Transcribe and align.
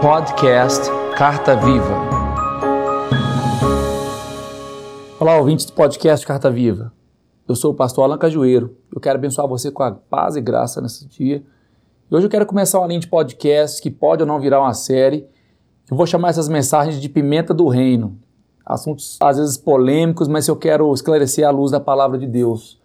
Podcast 0.00 0.88
Carta 1.16 1.56
Viva. 1.56 1.92
Olá, 5.18 5.36
ouvintes 5.38 5.64
do 5.64 5.72
podcast 5.72 6.24
Carta 6.24 6.48
Viva. 6.48 6.92
Eu 7.48 7.56
sou 7.56 7.72
o 7.72 7.74
pastor 7.74 8.04
Alan 8.04 8.16
Cajueiro. 8.16 8.76
Eu 8.94 9.00
quero 9.00 9.18
abençoar 9.18 9.48
você 9.48 9.72
com 9.72 9.82
a 9.82 9.90
paz 9.90 10.36
e 10.36 10.40
graça 10.40 10.80
nesse 10.80 11.04
dia. 11.08 11.42
E 12.08 12.14
hoje 12.14 12.26
eu 12.26 12.30
quero 12.30 12.46
começar 12.46 12.78
uma 12.78 12.86
linha 12.86 13.00
de 13.00 13.08
podcast 13.08 13.82
que 13.82 13.90
pode 13.90 14.22
ou 14.22 14.28
não 14.28 14.38
virar 14.38 14.60
uma 14.60 14.72
série. 14.72 15.26
Eu 15.90 15.96
vou 15.96 16.06
chamar 16.06 16.28
essas 16.28 16.48
mensagens 16.48 17.00
de 17.00 17.08
pimenta 17.08 17.52
do 17.52 17.66
reino. 17.66 18.16
Assuntos 18.64 19.18
às 19.20 19.36
vezes 19.36 19.56
polêmicos, 19.56 20.28
mas 20.28 20.46
eu 20.46 20.54
quero 20.54 20.94
esclarecer 20.94 21.44
à 21.44 21.50
luz 21.50 21.72
da 21.72 21.80
palavra 21.80 22.16
de 22.16 22.28
Deus. 22.28 22.80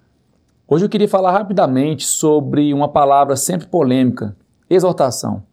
Hoje 0.68 0.86
eu 0.86 0.90
queria 0.90 1.08
falar 1.08 1.32
rapidamente 1.32 2.08
sobre 2.08 2.74
uma 2.74 2.90
palavra 2.90 3.36
sempre 3.36 3.68
polêmica, 3.68 4.36
exortação. 4.68 5.44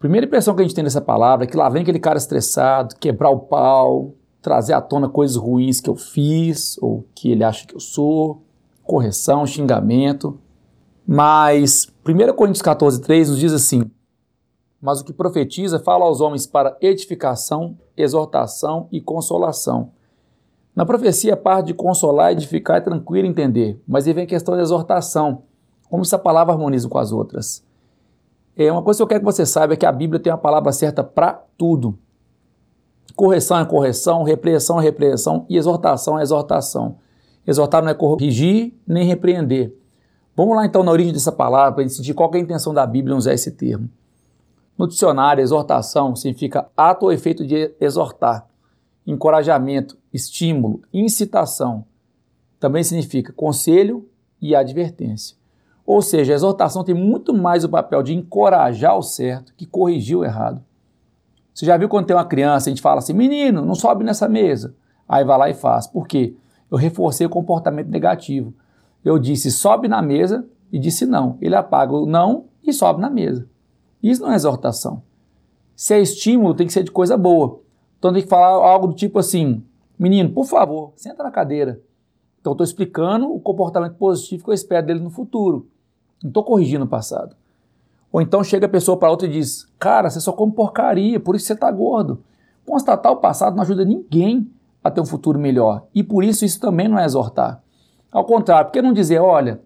Primeira 0.00 0.26
impressão 0.26 0.54
que 0.54 0.62
a 0.62 0.64
gente 0.64 0.74
tem 0.74 0.82
dessa 0.82 1.02
palavra 1.02 1.44
é 1.44 1.46
que 1.46 1.58
lá 1.58 1.68
vem 1.68 1.82
aquele 1.82 1.98
cara 1.98 2.16
estressado, 2.16 2.96
quebrar 2.96 3.28
o 3.28 3.40
pau, 3.40 4.14
trazer 4.40 4.72
à 4.72 4.80
tona 4.80 5.10
coisas 5.10 5.36
ruins 5.36 5.78
que 5.78 5.90
eu 5.90 5.94
fiz 5.94 6.78
ou 6.80 7.04
que 7.14 7.30
ele 7.30 7.44
acha 7.44 7.66
que 7.66 7.74
eu 7.74 7.80
sou, 7.80 8.42
correção, 8.82 9.46
xingamento. 9.46 10.40
Mas 11.06 11.92
1 12.08 12.34
Coríntios 12.34 12.62
14, 12.62 13.02
3 13.02 13.28
nos 13.28 13.38
diz 13.38 13.52
assim: 13.52 13.90
Mas 14.80 15.02
o 15.02 15.04
que 15.04 15.12
profetiza 15.12 15.78
fala 15.78 16.06
aos 16.06 16.22
homens 16.22 16.46
para 16.46 16.78
edificação, 16.80 17.76
exortação 17.94 18.88
e 18.90 19.02
consolação. 19.02 19.90
Na 20.74 20.86
profecia, 20.86 21.34
a 21.34 21.36
parte 21.36 21.66
de 21.66 21.74
consolar, 21.74 22.32
edificar 22.32 22.78
é 22.78 22.80
tranquilo 22.80 23.28
entender, 23.28 23.78
mas 23.86 24.06
aí 24.06 24.14
vem 24.14 24.24
a 24.24 24.26
questão 24.26 24.56
da 24.56 24.62
exortação, 24.62 25.42
como 25.90 26.00
essa 26.00 26.18
palavra 26.18 26.54
harmoniza 26.54 26.88
com 26.88 26.96
as 26.96 27.12
outras. 27.12 27.68
É 28.56 28.70
uma 28.70 28.82
coisa 28.82 28.98
que 28.98 29.02
eu 29.02 29.06
quero 29.06 29.20
que 29.20 29.26
você 29.26 29.46
saiba 29.46 29.74
é 29.74 29.76
que 29.76 29.86
a 29.86 29.92
Bíblia 29.92 30.20
tem 30.20 30.32
uma 30.32 30.38
palavra 30.38 30.72
certa 30.72 31.02
para 31.02 31.42
tudo. 31.56 31.98
Correção 33.16 33.58
é 33.58 33.64
correção, 33.64 34.22
repreensão 34.22 34.80
é 34.80 34.82
repreensão 34.82 35.46
e 35.48 35.56
exortação 35.56 36.18
é 36.18 36.22
exortação. 36.22 36.96
Exortar 37.46 37.82
não 37.82 37.90
é 37.90 37.94
corrigir 37.94 38.74
nem 38.86 39.04
repreender. 39.04 39.74
Vamos 40.36 40.56
lá 40.56 40.64
então 40.64 40.82
na 40.82 40.90
origem 40.92 41.12
dessa 41.12 41.32
palavra 41.32 41.72
para 41.72 41.84
a 41.84 41.88
sentir 41.88 42.14
qual 42.14 42.30
é 42.32 42.36
a 42.36 42.40
intenção 42.40 42.72
da 42.72 42.86
Bíblia 42.86 43.14
em 43.14 43.18
usar 43.18 43.34
esse 43.34 43.50
termo. 43.50 43.88
No 44.78 44.88
dicionário, 44.88 45.42
exortação 45.42 46.16
significa 46.16 46.66
ato 46.76 47.04
ou 47.04 47.12
efeito 47.12 47.46
de 47.46 47.74
exortar, 47.78 48.46
encorajamento, 49.06 49.98
estímulo, 50.12 50.80
incitação. 50.92 51.84
Também 52.58 52.82
significa 52.82 53.32
conselho 53.32 54.08
e 54.40 54.54
advertência. 54.54 55.36
Ou 55.92 56.00
seja, 56.00 56.32
a 56.32 56.36
exortação 56.36 56.84
tem 56.84 56.94
muito 56.94 57.34
mais 57.34 57.64
o 57.64 57.68
papel 57.68 58.00
de 58.00 58.14
encorajar 58.14 58.96
o 58.96 59.02
certo 59.02 59.52
que 59.56 59.66
corrigir 59.66 60.16
o 60.16 60.24
errado. 60.24 60.62
Você 61.52 61.66
já 61.66 61.76
viu 61.76 61.88
quando 61.88 62.06
tem 62.06 62.14
uma 62.14 62.24
criança, 62.24 62.68
a 62.68 62.70
gente 62.70 62.80
fala 62.80 63.00
assim, 63.00 63.12
menino, 63.12 63.64
não 63.64 63.74
sobe 63.74 64.04
nessa 64.04 64.28
mesa. 64.28 64.72
Aí 65.08 65.24
vai 65.24 65.36
lá 65.36 65.50
e 65.50 65.52
faz. 65.52 65.88
Por 65.88 66.06
quê? 66.06 66.36
Eu 66.70 66.78
reforcei 66.78 67.26
o 67.26 67.28
comportamento 67.28 67.88
negativo. 67.88 68.54
Eu 69.04 69.18
disse 69.18 69.50
sobe 69.50 69.88
na 69.88 70.00
mesa 70.00 70.46
e 70.70 70.78
disse 70.78 71.04
não. 71.04 71.36
Ele 71.40 71.56
apaga 71.56 71.92
o 71.92 72.06
não 72.06 72.44
e 72.62 72.72
sobe 72.72 73.00
na 73.00 73.10
mesa. 73.10 73.48
Isso 74.00 74.22
não 74.22 74.30
é 74.30 74.36
exortação. 74.36 75.02
Se 75.74 75.94
é 75.94 76.00
estímulo, 76.00 76.54
tem 76.54 76.68
que 76.68 76.72
ser 76.72 76.84
de 76.84 76.92
coisa 76.92 77.16
boa. 77.16 77.62
Então 77.98 78.12
tem 78.12 78.22
que 78.22 78.28
falar 78.28 78.64
algo 78.64 78.86
do 78.86 78.94
tipo 78.94 79.18
assim, 79.18 79.60
menino, 79.98 80.30
por 80.30 80.44
favor, 80.44 80.92
senta 80.94 81.24
na 81.24 81.32
cadeira. 81.32 81.80
Então 82.40 82.52
estou 82.52 82.64
explicando 82.64 83.28
o 83.34 83.40
comportamento 83.40 83.96
positivo 83.96 84.44
que 84.44 84.50
eu 84.50 84.54
espero 84.54 84.86
dele 84.86 85.00
no 85.00 85.10
futuro. 85.10 85.66
Não 86.22 86.28
estou 86.28 86.44
corrigindo 86.44 86.84
o 86.84 86.88
passado. 86.88 87.34
Ou 88.12 88.20
então 88.20 88.42
chega 88.42 88.66
a 88.66 88.68
pessoa 88.68 88.96
para 88.96 89.10
outra 89.10 89.26
e 89.26 89.30
diz: 89.30 89.66
Cara, 89.78 90.10
você 90.10 90.20
só 90.20 90.32
come 90.32 90.52
porcaria, 90.52 91.20
por 91.20 91.34
isso 91.34 91.46
você 91.46 91.52
está 91.52 91.70
gordo. 91.70 92.22
Constatar 92.66 93.12
o 93.12 93.16
passado 93.16 93.54
não 93.54 93.62
ajuda 93.62 93.84
ninguém 93.84 94.50
a 94.82 94.90
ter 94.90 95.00
um 95.00 95.06
futuro 95.06 95.38
melhor. 95.38 95.86
E 95.94 96.02
por 96.02 96.24
isso 96.24 96.44
isso 96.44 96.60
também 96.60 96.88
não 96.88 96.98
é 96.98 97.04
exortar. 97.04 97.62
Ao 98.10 98.24
contrário, 98.24 98.66
por 98.66 98.72
que 98.72 98.82
não 98.82 98.92
dizer: 98.92 99.20
Olha, 99.20 99.60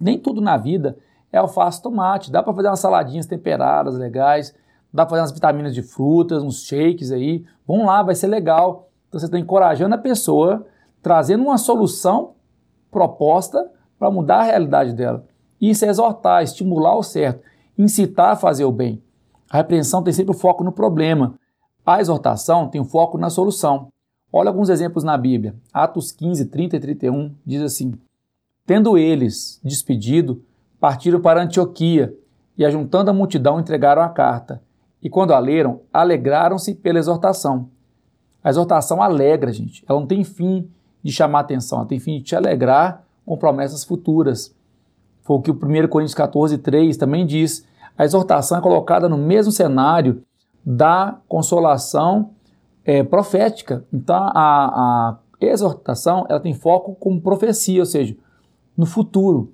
nem 0.00 0.18
tudo 0.18 0.40
na 0.40 0.56
vida 0.56 0.96
é 1.32 1.38
alface 1.38 1.82
tomate. 1.82 2.30
Dá 2.30 2.42
para 2.42 2.54
fazer 2.54 2.68
umas 2.68 2.80
saladinhas 2.80 3.26
temperadas 3.26 3.96
legais, 3.96 4.54
dá 4.92 5.04
para 5.04 5.10
fazer 5.10 5.22
umas 5.22 5.32
vitaminas 5.32 5.74
de 5.74 5.82
frutas, 5.82 6.42
uns 6.42 6.64
shakes 6.64 7.10
aí. 7.10 7.44
Vamos 7.66 7.86
lá, 7.86 8.02
vai 8.02 8.14
ser 8.14 8.28
legal. 8.28 8.88
Então 9.08 9.18
você 9.18 9.26
está 9.26 9.38
encorajando 9.38 9.94
a 9.94 9.98
pessoa, 9.98 10.66
trazendo 11.02 11.42
uma 11.42 11.58
solução 11.58 12.34
proposta 12.90 13.68
para 13.98 14.10
mudar 14.10 14.38
a 14.38 14.42
realidade 14.44 14.92
dela. 14.92 15.24
Isso 15.70 15.86
é 15.86 15.88
exortar, 15.88 16.42
estimular 16.42 16.94
o 16.94 17.02
certo, 17.02 17.42
incitar 17.78 18.32
a 18.32 18.36
fazer 18.36 18.66
o 18.66 18.72
bem. 18.72 19.02
A 19.50 19.56
repreensão 19.56 20.02
tem 20.02 20.12
sempre 20.12 20.34
o 20.34 20.38
foco 20.38 20.62
no 20.62 20.70
problema. 20.70 21.38
A 21.86 22.00
exortação 22.00 22.68
tem 22.68 22.82
o 22.82 22.84
foco 22.84 23.16
na 23.16 23.30
solução. 23.30 23.88
Olha 24.30 24.48
alguns 24.50 24.68
exemplos 24.68 25.04
na 25.04 25.16
Bíblia. 25.16 25.54
Atos 25.72 26.12
15, 26.12 26.46
30 26.46 26.76
e 26.76 26.80
31 26.80 27.34
diz 27.46 27.62
assim: 27.62 27.94
Tendo 28.66 28.98
eles 28.98 29.58
despedido, 29.64 30.42
partiram 30.78 31.20
para 31.20 31.42
Antioquia 31.42 32.14
e, 32.58 32.64
ajuntando 32.64 33.10
a 33.10 33.14
multidão, 33.14 33.58
entregaram 33.58 34.02
a 34.02 34.08
carta. 34.10 34.60
E 35.02 35.08
quando 35.08 35.32
a 35.32 35.38
leram, 35.38 35.80
alegraram-se 35.90 36.74
pela 36.74 36.98
exortação. 36.98 37.70
A 38.42 38.50
exortação 38.50 39.02
alegra, 39.02 39.50
gente. 39.50 39.82
Ela 39.88 39.98
não 39.98 40.06
tem 40.06 40.24
fim 40.24 40.68
de 41.02 41.10
chamar 41.10 41.40
atenção, 41.40 41.78
ela 41.78 41.88
tem 41.88 41.98
fim 41.98 42.18
de 42.18 42.24
te 42.24 42.36
alegrar 42.36 43.02
com 43.24 43.36
promessas 43.38 43.82
futuras. 43.82 44.54
Foi 45.24 45.36
o 45.36 45.40
que 45.40 45.50
o 45.50 45.54
1 45.54 45.88
Coríntios 45.88 46.14
14, 46.14 46.58
3 46.58 46.96
também 46.96 47.26
diz. 47.26 47.66
A 47.96 48.04
exortação 48.04 48.58
é 48.58 48.60
colocada 48.60 49.08
no 49.08 49.16
mesmo 49.16 49.50
cenário 49.50 50.22
da 50.64 51.18
consolação 51.26 52.30
é, 52.84 53.02
profética. 53.02 53.84
Então, 53.92 54.16
a, 54.34 55.16
a 55.16 55.18
exortação 55.40 56.26
ela 56.28 56.40
tem 56.40 56.54
foco 56.54 56.94
como 56.94 57.20
profecia, 57.20 57.80
ou 57.80 57.86
seja, 57.86 58.16
no 58.76 58.86
futuro. 58.86 59.52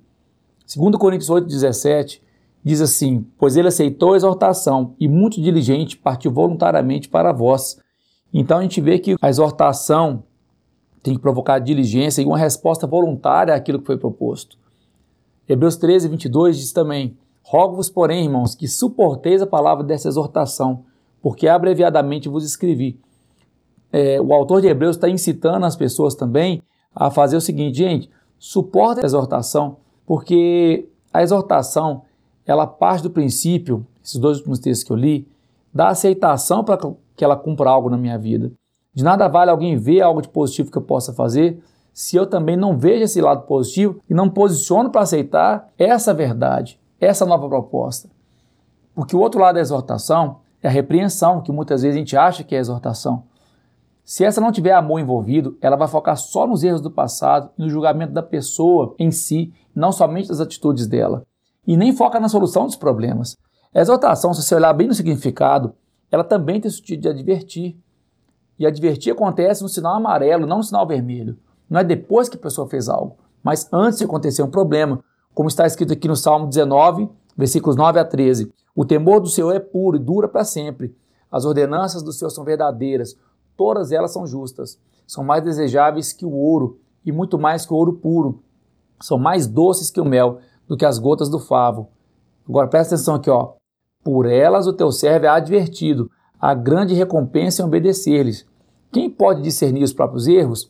2 0.75 0.95
Coríntios 0.97 1.29
8, 1.29 1.47
17 1.47 2.21
diz 2.63 2.81
assim: 2.81 3.25
Pois 3.37 3.55
ele 3.55 3.67
aceitou 3.69 4.13
a 4.13 4.17
exortação 4.17 4.93
e, 4.99 5.07
muito 5.07 5.41
diligente, 5.41 5.97
partiu 5.97 6.31
voluntariamente 6.31 7.07
para 7.07 7.31
vós. 7.31 7.79
Então 8.33 8.59
a 8.59 8.61
gente 8.61 8.79
vê 8.79 8.99
que 8.99 9.15
a 9.21 9.29
exortação 9.29 10.23
tem 11.03 11.15
que 11.15 11.21
provocar 11.21 11.59
diligência 11.59 12.21
e 12.21 12.25
uma 12.25 12.37
resposta 12.37 12.85
voluntária 12.85 13.55
àquilo 13.55 13.79
que 13.79 13.85
foi 13.85 13.97
proposto. 13.97 14.57
Hebreus 15.51 15.75
13, 15.75 16.07
22 16.07 16.57
diz 16.57 16.71
também: 16.71 17.17
Rogo-vos, 17.43 17.89
porém, 17.89 18.23
irmãos, 18.23 18.55
que 18.55 18.67
suporteis 18.67 19.41
a 19.41 19.47
palavra 19.47 19.83
dessa 19.83 20.07
exortação, 20.07 20.85
porque 21.21 21.47
abreviadamente 21.47 22.29
vos 22.29 22.45
escrevi. 22.45 22.99
É, 23.91 24.21
o 24.21 24.33
autor 24.33 24.61
de 24.61 24.67
Hebreus 24.67 24.95
está 24.95 25.09
incitando 25.09 25.65
as 25.65 25.75
pessoas 25.75 26.15
também 26.15 26.61
a 26.95 27.11
fazer 27.11 27.35
o 27.35 27.41
seguinte, 27.41 27.79
gente, 27.79 28.09
suporta 28.39 29.01
a 29.01 29.05
exortação, 29.05 29.77
porque 30.05 30.87
a 31.13 31.21
exortação 31.21 32.03
ela 32.45 32.65
parte 32.65 33.03
do 33.03 33.09
princípio, 33.09 33.85
esses 34.01 34.17
dois 34.17 34.37
últimos 34.37 34.59
textos 34.59 34.85
que 34.85 34.91
eu 34.93 34.97
li, 34.97 35.27
da 35.73 35.89
aceitação 35.89 36.63
para 36.63 36.79
que 37.15 37.23
ela 37.23 37.35
cumpra 37.35 37.69
algo 37.69 37.89
na 37.89 37.97
minha 37.97 38.17
vida. 38.17 38.51
De 38.93 39.03
nada 39.03 39.27
vale 39.27 39.51
alguém 39.51 39.77
ver 39.77 40.01
algo 40.01 40.21
de 40.21 40.29
positivo 40.29 40.71
que 40.71 40.77
eu 40.77 40.81
possa 40.81 41.13
fazer 41.13 41.61
se 41.93 42.15
eu 42.15 42.25
também 42.25 42.55
não 42.55 42.77
vejo 42.77 43.03
esse 43.03 43.21
lado 43.21 43.45
positivo 43.45 44.01
e 44.09 44.13
não 44.13 44.29
posiciono 44.29 44.89
para 44.89 45.01
aceitar 45.01 45.69
essa 45.77 46.13
verdade, 46.13 46.79
essa 46.99 47.25
nova 47.25 47.47
proposta. 47.47 48.09
Porque 48.95 49.15
o 49.15 49.19
outro 49.19 49.41
lado 49.41 49.55
da 49.55 49.61
exortação 49.61 50.39
é 50.61 50.67
a 50.67 50.71
repreensão, 50.71 51.41
que 51.41 51.51
muitas 51.51 51.81
vezes 51.81 51.95
a 51.95 51.99
gente 51.99 52.15
acha 52.15 52.43
que 52.43 52.55
é 52.55 52.59
exortação. 52.59 53.23
Se 54.03 54.25
essa 54.25 54.41
não 54.41 54.51
tiver 54.51 54.73
amor 54.73 54.99
envolvido, 54.99 55.57
ela 55.61 55.75
vai 55.75 55.87
focar 55.87 56.17
só 56.17 56.45
nos 56.47 56.63
erros 56.63 56.81
do 56.81 56.91
passado 56.91 57.49
e 57.57 57.61
no 57.61 57.69
julgamento 57.69 58.13
da 58.13 58.23
pessoa 58.23 58.95
em 58.97 59.11
si, 59.11 59.53
não 59.73 59.91
somente 59.91 60.27
das 60.27 60.39
atitudes 60.39 60.87
dela. 60.87 61.23
E 61.65 61.77
nem 61.77 61.95
foca 61.95 62.19
na 62.19 62.27
solução 62.27 62.65
dos 62.65 62.75
problemas. 62.75 63.37
A 63.73 63.79
exortação, 63.79 64.33
se 64.33 64.41
você 64.41 64.55
olhar 64.55 64.73
bem 64.73 64.87
no 64.87 64.93
significado, 64.93 65.73
ela 66.11 66.23
também 66.23 66.59
tem 66.59 66.69
o 66.69 66.73
sentido 66.73 67.01
de 67.01 67.09
advertir. 67.09 67.77
E 68.59 68.65
advertir 68.65 69.13
acontece 69.13 69.63
no 69.63 69.69
sinal 69.69 69.95
amarelo, 69.95 70.45
não 70.45 70.57
no 70.57 70.63
sinal 70.63 70.85
vermelho. 70.85 71.37
Não 71.71 71.79
é 71.79 71.85
depois 71.85 72.27
que 72.27 72.35
a 72.35 72.39
pessoa 72.39 72.67
fez 72.67 72.89
algo, 72.89 73.15
mas 73.41 73.65
antes 73.71 73.99
de 73.99 74.03
acontecer 74.03 74.43
um 74.43 74.51
problema, 74.51 75.01
como 75.33 75.47
está 75.47 75.65
escrito 75.65 75.93
aqui 75.93 76.05
no 76.05 76.17
Salmo 76.17 76.45
19, 76.45 77.09
versículos 77.37 77.77
9 77.77 77.97
a 77.97 78.03
13. 78.03 78.51
O 78.75 78.83
temor 78.83 79.21
do 79.21 79.29
Senhor 79.29 79.55
é 79.55 79.59
puro 79.59 79.95
e 79.95 79.99
dura 79.99 80.27
para 80.27 80.43
sempre. 80.43 80.93
As 81.31 81.45
ordenanças 81.45 82.03
do 82.03 82.11
Senhor 82.11 82.29
são 82.29 82.43
verdadeiras, 82.43 83.15
todas 83.55 83.93
elas 83.93 84.11
são 84.11 84.27
justas. 84.27 84.77
São 85.07 85.23
mais 85.23 85.45
desejáveis 85.45 86.11
que 86.11 86.25
o 86.25 86.33
ouro 86.33 86.77
e 87.05 87.11
muito 87.11 87.39
mais 87.39 87.65
que 87.65 87.71
o 87.71 87.77
ouro 87.77 87.93
puro. 87.93 88.43
São 89.01 89.17
mais 89.17 89.47
doces 89.47 89.89
que 89.89 90.01
o 90.01 90.05
mel 90.05 90.39
do 90.67 90.75
que 90.75 90.85
as 90.85 90.99
gotas 90.99 91.29
do 91.29 91.39
favo. 91.39 91.87
Agora 92.45 92.67
presta 92.67 92.95
atenção 92.95 93.15
aqui, 93.15 93.29
ó. 93.29 93.53
Por 94.03 94.25
elas 94.25 94.67
o 94.67 94.73
teu 94.73 94.91
servo 94.91 95.25
é 95.25 95.29
advertido, 95.29 96.11
a 96.37 96.53
grande 96.53 96.93
recompensa 96.93 97.61
é 97.61 97.65
obedecer-lhes. 97.65 98.45
Quem 98.91 99.09
pode 99.09 99.41
discernir 99.41 99.83
os 99.83 99.93
próprios 99.93 100.27
erros? 100.27 100.69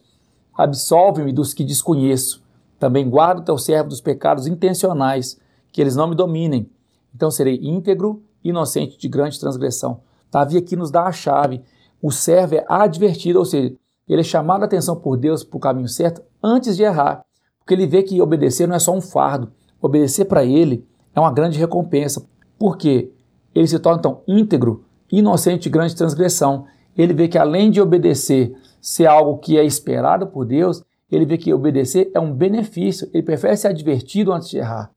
Absolve-me 0.62 1.34
dos 1.34 1.56
que 1.56 1.63
desconheço. 1.63 2.44
Também 2.78 3.10
guarda 3.10 3.42
o 3.42 3.44
teu 3.44 3.58
servo 3.58 3.90
dos 3.90 4.00
pecados 4.00 4.46
intencionais, 4.46 5.40
que 5.72 5.81
eles 5.81 5.96
não 5.96 6.08
me 6.08 6.13
dominem. 6.13 6.69
Então 7.16 7.31
serei 7.31 7.60
íntegro 7.63 8.22
inocente 8.44 8.96
de 8.96 9.08
grande 9.08 9.40
transgressão. 9.40 10.02
Davi 10.31 10.58
aqui 10.58 10.75
nos 10.75 10.92
dá 10.92 11.06
a 11.06 11.12
chave. 11.12 11.63
O 12.00 12.12
servo 12.12 12.54
é 12.54 12.66
advertido, 12.69 13.40
ou 13.40 13.46
seja, 13.46 13.74
ele 14.08 14.22
é 14.22 14.24
chamado 14.24 14.62
a 14.62 14.66
atenção 14.66 14.96
por 14.96 15.18
Deus 15.18 15.44
para 15.44 15.58
o 15.58 15.60
caminho 15.60 15.88
certo 15.88 16.22
antes 16.44 16.78
de 16.78 16.84
errar. 16.84 17.25
Porque 17.58 17.74
ele 17.74 17.88
vê 17.88 18.04
que 18.04 18.22
obedecer 18.22 18.68
não 18.68 18.75
é 18.75 18.80
só 18.80 18.94
um 18.94 19.02
fardo. 19.02 19.52
Obedecer 19.81 20.25
para 20.25 20.46
ele 20.46 20.88
é 21.16 21.19
uma 21.19 21.34
grande 21.34 21.58
recompensa. 21.58 22.24
Por 22.60 22.78
quê? 22.78 23.12
Ele 23.56 23.66
se 23.66 23.80
torna 23.80 23.98
então 23.98 24.22
íntegro, 24.28 24.86
inocente 25.12 25.63
de 25.63 25.69
grande 25.72 25.96
transgressão. 25.96 26.68
Ele 26.96 27.16
vê 27.16 27.28
que 27.28 27.40
além 27.40 27.72
de 27.72 27.81
obedecer 27.81 28.56
ser 28.81 29.06
algo 29.06 29.38
que 29.38 29.57
é 29.57 29.63
esperado 29.63 30.28
por 30.28 30.45
Deus, 30.45 30.83
ele 31.12 31.25
vê 31.25 31.38
que 31.38 31.54
obedecer 31.54 32.10
é 32.13 32.19
um 32.19 32.33
benefício. 32.33 33.10
Ele 33.13 33.24
prefere 33.24 33.56
ser 33.56 33.68
advertido 33.68 34.33
antes 34.33 34.50
de 34.50 34.57
errar. 34.57 34.92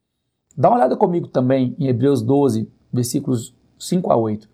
Dá 0.56 0.68
uma 0.68 0.76
olhada 0.78 0.96
comigo 0.96 1.28
também 1.28 1.76
em 1.78 1.86
Hebreus 1.86 2.22
12, 2.22 2.68
versículos 2.92 3.54
5 3.78 4.10
a 4.10 4.16
8. 4.16 4.48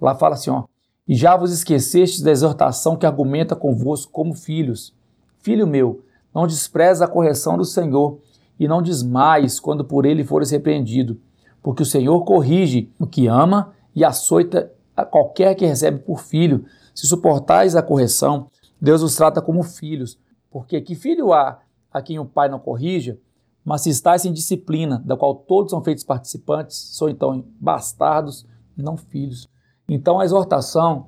Lá 0.00 0.14
fala 0.14 0.34
assim, 0.34 0.50
ó: 0.50 0.64
"E 1.06 1.14
já 1.14 1.36
vos 1.36 1.52
esquecestes 1.52 2.22
da 2.22 2.30
exortação 2.30 2.96
que 2.96 3.04
argumenta 3.04 3.54
convosco 3.54 4.10
como 4.10 4.34
filhos. 4.34 4.94
Filho 5.38 5.66
meu, 5.66 6.02
não 6.34 6.46
despreza 6.46 7.04
a 7.04 7.08
correção 7.08 7.58
do 7.58 7.64
Senhor, 7.64 8.18
e 8.60 8.68
não 8.68 8.82
desmais 8.82 9.58
quando 9.58 9.82
por 9.82 10.04
ele 10.04 10.22
fores 10.22 10.50
repreendido, 10.50 11.18
porque 11.62 11.82
o 11.82 11.86
Senhor 11.86 12.22
corrige 12.24 12.92
o 12.98 13.06
que 13.06 13.26
ama 13.26 13.72
e 13.96 14.04
açoita 14.04 14.70
a 14.94 15.02
qualquer 15.02 15.54
que 15.54 15.64
recebe 15.64 16.00
por 16.00 16.20
filho. 16.20 16.66
Se 16.94 17.06
suportais 17.06 17.74
a 17.74 17.82
correção, 17.82 18.50
Deus 18.80 19.02
os 19.02 19.14
trata 19.14 19.42
como 19.42 19.62
filhos. 19.62 20.18
Porque 20.50 20.80
que 20.80 20.94
filho 20.94 21.32
há 21.32 21.60
a 21.92 22.00
quem 22.00 22.18
o 22.18 22.24
pai 22.24 22.48
não 22.48 22.58
corrija? 22.58 23.18
Mas 23.64 23.82
se 23.82 23.90
estáis 23.90 24.24
em 24.24 24.32
disciplina, 24.32 25.02
da 25.04 25.16
qual 25.16 25.34
todos 25.34 25.70
são 25.70 25.82
feitos 25.82 26.02
participantes, 26.02 26.76
são 26.96 27.08
então 27.08 27.44
bastardos, 27.60 28.46
não 28.76 28.96
filhos. 28.96 29.48
Então 29.88 30.18
a 30.18 30.24
exortação, 30.24 31.06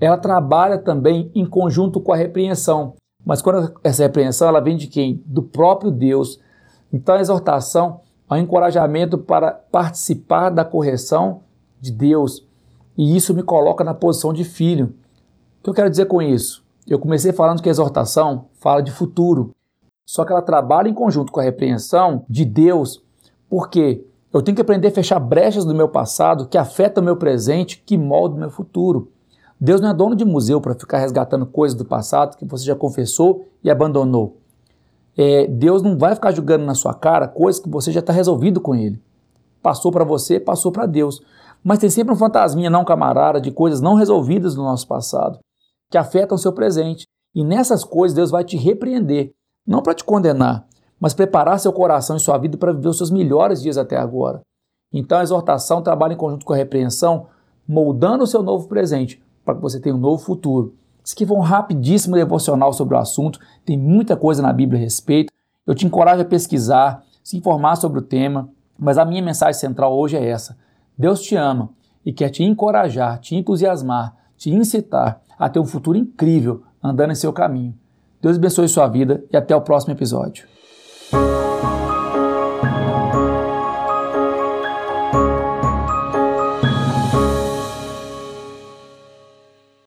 ela 0.00 0.16
trabalha 0.16 0.78
também 0.78 1.30
em 1.34 1.46
conjunto 1.46 2.00
com 2.00 2.12
a 2.12 2.16
repreensão. 2.16 2.94
Mas 3.24 3.40
quando 3.40 3.78
essa 3.84 4.02
repreensão, 4.02 4.48
ela 4.48 4.60
vem 4.60 4.76
de 4.76 4.86
quem? 4.86 5.22
Do 5.24 5.42
próprio 5.42 5.90
Deus. 5.90 6.40
Então 6.92 7.14
a 7.14 7.20
exortação 7.20 8.00
é 8.30 8.34
um 8.34 8.38
encorajamento 8.38 9.18
para 9.18 9.52
participar 9.52 10.50
da 10.50 10.64
correção 10.64 11.42
de 11.80 11.92
Deus. 11.92 12.46
E 12.96 13.16
isso 13.16 13.32
me 13.32 13.42
coloca 13.42 13.84
na 13.84 13.94
posição 13.94 14.32
de 14.32 14.44
filho. 14.44 14.94
O 15.60 15.64
que 15.64 15.70
eu 15.70 15.74
quero 15.74 15.90
dizer 15.90 16.06
com 16.06 16.20
isso? 16.20 16.64
Eu 16.88 16.98
comecei 16.98 17.32
falando 17.32 17.60
que 17.60 17.68
a 17.68 17.70
exortação 17.70 18.46
fala 18.54 18.82
de 18.82 18.90
futuro. 18.90 19.54
Só 20.06 20.24
que 20.24 20.32
ela 20.32 20.40
trabalha 20.40 20.88
em 20.88 20.94
conjunto 20.94 21.30
com 21.30 21.38
a 21.38 21.42
repreensão 21.42 22.24
de 22.28 22.46
Deus, 22.46 23.02
porque 23.48 24.06
eu 24.32 24.40
tenho 24.40 24.54
que 24.54 24.62
aprender 24.62 24.88
a 24.88 24.92
fechar 24.92 25.20
brechas 25.20 25.66
do 25.66 25.74
meu 25.74 25.88
passado 25.88 26.46
que 26.48 26.56
afetam 26.56 27.02
o 27.02 27.04
meu 27.04 27.16
presente, 27.16 27.82
que 27.84 27.98
moldam 27.98 28.38
o 28.38 28.40
meu 28.40 28.50
futuro. 28.50 29.12
Deus 29.60 29.82
não 29.82 29.90
é 29.90 29.94
dono 29.94 30.16
de 30.16 30.24
museu 30.24 30.62
para 30.62 30.74
ficar 30.74 30.98
resgatando 30.98 31.44
coisas 31.44 31.76
do 31.76 31.84
passado 31.84 32.38
que 32.38 32.46
você 32.46 32.64
já 32.64 32.74
confessou 32.74 33.44
e 33.62 33.70
abandonou. 33.70 34.38
É, 35.14 35.46
Deus 35.46 35.82
não 35.82 35.98
vai 35.98 36.14
ficar 36.14 36.30
julgando 36.30 36.64
na 36.64 36.74
sua 36.74 36.94
cara 36.94 37.28
coisas 37.28 37.60
que 37.60 37.68
você 37.68 37.92
já 37.92 38.00
está 38.00 38.12
resolvido 38.12 38.60
com 38.60 38.74
Ele. 38.74 38.98
Passou 39.62 39.92
para 39.92 40.04
você, 40.04 40.40
passou 40.40 40.72
para 40.72 40.86
Deus. 40.86 41.20
Mas 41.62 41.80
tem 41.80 41.90
sempre 41.90 42.14
um 42.14 42.16
fantasminha 42.16 42.70
não 42.70 42.84
camarada 42.84 43.40
de 43.40 43.50
coisas 43.50 43.80
não 43.80 43.94
resolvidas 43.94 44.54
no 44.54 44.62
nosso 44.62 44.86
passado 44.86 45.38
que 45.90 45.98
afetam 45.98 46.36
o 46.36 46.38
seu 46.38 46.52
presente. 46.52 47.06
E 47.34 47.44
nessas 47.44 47.84
coisas 47.84 48.14
Deus 48.14 48.30
vai 48.30 48.44
te 48.44 48.56
repreender 48.56 49.32
não 49.66 49.82
para 49.82 49.94
te 49.94 50.02
condenar, 50.02 50.66
mas 50.98 51.12
preparar 51.12 51.60
seu 51.60 51.72
coração 51.72 52.16
e 52.16 52.20
sua 52.20 52.38
vida 52.38 52.56
para 52.56 52.72
viver 52.72 52.88
os 52.88 52.96
seus 52.96 53.10
melhores 53.10 53.60
dias 53.60 53.76
até 53.76 53.96
agora. 53.96 54.40
Então 54.92 55.18
a 55.18 55.22
exortação 55.22 55.82
trabalha 55.82 56.14
em 56.14 56.16
conjunto 56.16 56.46
com 56.46 56.54
a 56.54 56.56
repreensão, 56.56 57.26
moldando 57.66 58.24
o 58.24 58.26
seu 58.26 58.42
novo 58.42 58.66
presente 58.66 59.22
para 59.44 59.54
que 59.54 59.60
você 59.60 59.78
tenha 59.78 59.94
um 59.94 59.98
novo 59.98 60.22
futuro. 60.22 60.74
Isso 61.04 61.34
um 61.34 61.40
rapidíssimo 61.40 62.16
devocional 62.16 62.72
sobre 62.72 62.94
o 62.94 62.98
assunto, 62.98 63.38
tem 63.64 63.78
muita 63.78 64.14
coisa 64.14 64.42
na 64.42 64.52
Bíblia 64.52 64.78
a 64.78 64.82
respeito. 64.82 65.32
Eu 65.66 65.74
te 65.74 65.86
encorajo 65.86 66.20
a 66.20 66.24
pesquisar, 66.24 67.02
se 67.24 67.36
informar 67.36 67.76
sobre 67.76 67.98
o 67.98 68.02
tema, 68.02 68.50
mas 68.78 68.98
a 68.98 69.04
minha 69.04 69.22
mensagem 69.22 69.58
central 69.58 69.96
hoje 69.96 70.16
é 70.16 70.28
essa. 70.28 70.56
Deus 70.96 71.20
te 71.22 71.34
ama 71.34 71.70
e 72.04 72.12
quer 72.12 72.28
te 72.28 72.42
encorajar, 72.42 73.18
te 73.20 73.34
entusiasmar, 73.34 74.14
te 74.38 74.50
incitar 74.50 75.20
a 75.38 75.48
ter 75.48 75.58
um 75.58 75.66
futuro 75.66 75.98
incrível 75.98 76.62
andando 76.82 77.10
em 77.10 77.16
seu 77.16 77.32
caminho. 77.32 77.74
Deus 78.22 78.36
abençoe 78.36 78.68
sua 78.68 78.88
vida 78.88 79.22
e 79.32 79.36
até 79.36 79.54
o 79.54 79.60
próximo 79.60 79.92
episódio. 79.92 80.46